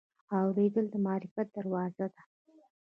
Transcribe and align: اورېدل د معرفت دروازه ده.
اورېدل 0.39 0.85
د 0.91 0.95
معرفت 1.05 1.47
دروازه 1.57 2.05
ده. 2.13 2.21